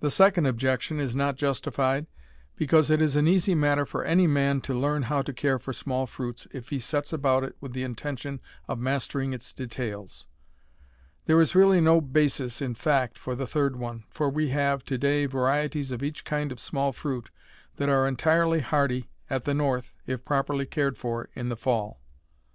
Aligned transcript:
The 0.00 0.10
second 0.10 0.46
objection 0.46 0.98
is 0.98 1.14
not 1.14 1.36
justified, 1.36 2.06
because 2.56 2.90
it 2.90 3.02
is 3.02 3.16
an 3.16 3.28
easy 3.28 3.54
matter 3.54 3.84
for 3.84 4.02
any 4.02 4.26
man 4.26 4.62
to 4.62 4.72
learn 4.72 5.02
how 5.02 5.20
to 5.20 5.30
care 5.34 5.58
for 5.58 5.74
small 5.74 6.06
fruits 6.06 6.48
if 6.52 6.70
he 6.70 6.78
sets 6.80 7.12
about 7.12 7.44
it 7.44 7.54
with 7.60 7.74
the 7.74 7.82
intention 7.82 8.40
of 8.66 8.78
mastering 8.78 9.34
its 9.34 9.52
details. 9.52 10.26
There 11.26 11.38
is 11.38 11.54
really 11.54 11.82
no 11.82 12.00
basis 12.00 12.62
in 12.62 12.72
fact 12.72 13.18
for 13.18 13.34
the 13.34 13.46
third 13.46 13.76
one, 13.76 14.04
for 14.08 14.30
we 14.30 14.48
have, 14.48 14.82
to 14.86 14.96
day, 14.96 15.26
varieties 15.26 15.92
of 15.92 16.02
each 16.02 16.24
kind 16.24 16.50
of 16.50 16.58
small 16.58 16.92
fruit 16.92 17.28
that 17.76 17.90
are 17.90 18.08
entirely 18.08 18.60
hardy 18.60 19.10
at 19.28 19.44
the 19.44 19.52
North 19.52 19.92
if 20.06 20.24
properly 20.24 20.64
cared 20.64 20.96
for 20.96 21.28
in 21.34 21.50
the 21.50 21.56
fall. 21.58 22.00